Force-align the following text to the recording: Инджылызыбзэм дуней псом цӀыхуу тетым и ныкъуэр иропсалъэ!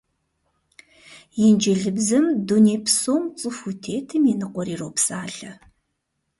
Инджылызыбзэм 1.45 2.25
дуней 2.47 2.79
псом 2.85 3.23
цӀыхуу 3.37 3.73
тетым 3.83 4.23
и 4.31 4.33
ныкъуэр 4.39 4.67
иропсалъэ! 4.73 5.51